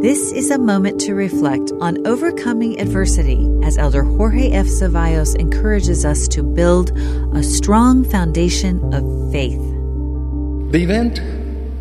[0.00, 4.66] This is a moment to reflect on overcoming adversity as Elder Jorge F.
[4.66, 6.96] Zeballos encourages us to build
[7.34, 9.02] a strong foundation of
[9.32, 9.58] faith.
[10.70, 11.18] The event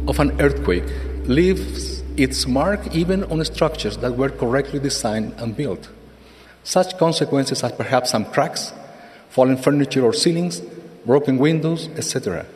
[0.10, 0.90] of an earthquake
[1.26, 5.88] leaves its mark even on structures that were correctly designed and built.
[6.64, 8.74] Such consequences as perhaps some cracks,
[9.30, 10.60] fallen furniture or ceilings,
[11.06, 12.48] broken windows, etc.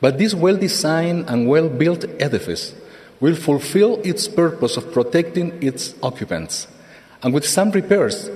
[0.00, 2.72] But this well designed and well built edifice
[3.20, 6.68] will fulfill its purpose of protecting its occupants,
[7.22, 8.30] and with some repairs,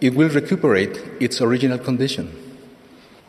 [0.00, 2.30] it will recuperate its original condition.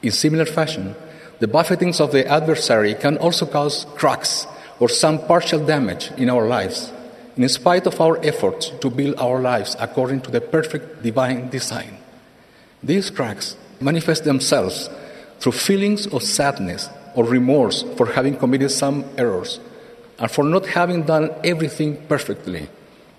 [0.02, 0.95] In similar fashion,
[1.39, 4.47] the buffetings of the adversary can also cause cracks
[4.80, 6.91] or some partial damage in our lives,
[7.35, 11.97] in spite of our efforts to build our lives according to the perfect divine design.
[12.83, 14.89] These cracks manifest themselves
[15.39, 19.59] through feelings of sadness or remorse for having committed some errors
[20.20, 22.70] and for not having done everything perfectly,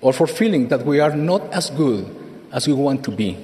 [0.00, 2.04] or for feeling that we are not as good
[2.52, 3.36] as we want to be.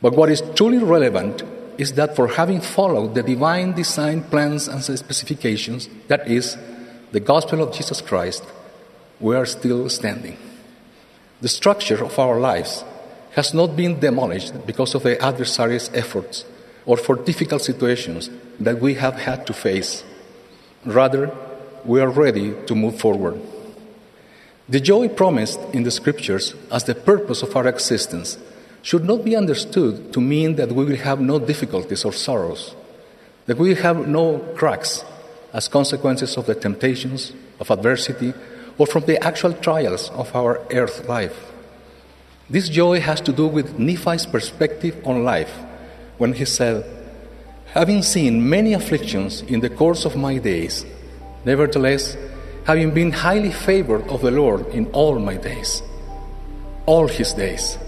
[0.00, 1.42] But what is truly relevant
[1.78, 6.56] is that for having followed the divine design plans and specifications, that is,
[7.12, 8.44] the gospel of Jesus Christ,
[9.20, 10.36] we are still standing.
[11.40, 12.84] The structure of our lives
[13.32, 16.44] has not been demolished because of the adversary's efforts
[16.84, 20.02] or for difficult situations that we have had to face.
[20.84, 21.30] Rather,
[21.88, 23.40] we are ready to move forward.
[24.68, 28.36] The joy promised in the scriptures as the purpose of our existence
[28.82, 32.76] should not be understood to mean that we will have no difficulties or sorrows,
[33.46, 35.02] that we will have no cracks
[35.54, 38.34] as consequences of the temptations, of adversity,
[38.76, 41.50] or from the actual trials of our earth life.
[42.50, 45.54] This joy has to do with Nephi's perspective on life
[46.18, 46.84] when he said,
[47.72, 50.84] Having seen many afflictions in the course of my days,
[51.48, 52.14] Nevertheless,
[52.64, 55.82] having been highly favored of the Lord in all my days,
[56.84, 57.78] all his days,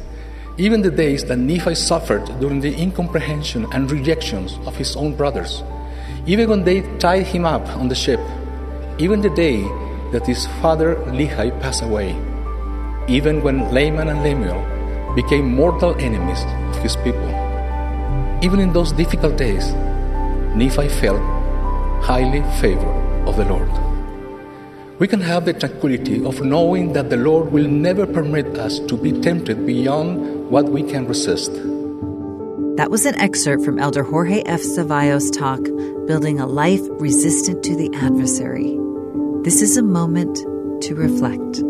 [0.57, 5.63] even the days that Nephi suffered during the incomprehension and rejections of his own brothers,
[6.25, 8.21] even when they tied him up on the ship,
[8.97, 9.61] even the day
[10.13, 12.17] that his father Lehi passed away,
[13.09, 14.65] even when Laman and Lemuel
[15.15, 16.41] became mortal enemies
[16.75, 17.29] of his people.
[18.41, 19.75] Even in those difficult days,
[20.57, 21.21] Nephi felt
[22.01, 23.71] highly favored of the Lord.
[24.99, 28.97] We can have the tranquility of knowing that the Lord will never permit us to
[28.97, 31.53] be tempted beyond what we can resist.
[32.77, 34.61] That was an excerpt from Elder Jorge F.
[34.61, 35.63] Zeballos' talk,
[36.07, 38.77] Building a Life Resistant to the Adversary.
[39.45, 40.37] This is a moment
[40.83, 41.70] to reflect.